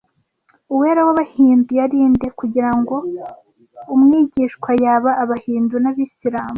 Uwera 0.73 1.01
w'Abahindu 1.07 1.71
yari 1.79 1.97
nde 2.11 2.27
kugira 2.39 2.67
umwigishwa 3.93 4.69
yaba 4.83 5.11
Abahindu 5.23 5.75
n'Abisilamu 5.79 6.49